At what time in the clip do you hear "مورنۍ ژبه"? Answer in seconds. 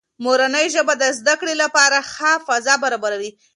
0.23-0.93